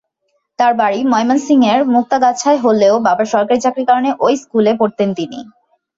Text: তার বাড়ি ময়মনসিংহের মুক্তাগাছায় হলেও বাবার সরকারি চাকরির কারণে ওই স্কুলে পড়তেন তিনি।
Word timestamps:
তার 0.59 0.73
বাড়ি 0.75 0.99
ময়মনসিংহের 1.05 1.79
মুক্তাগাছায় 1.93 2.59
হলেও 2.65 2.95
বাবার 3.05 3.27
সরকারি 3.33 3.59
চাকরির 3.61 3.89
কারণে 3.89 4.09
ওই 4.19 4.33
স্কুলে 4.41 4.71
পড়তেন 4.79 5.09
তিনি। 5.17 5.39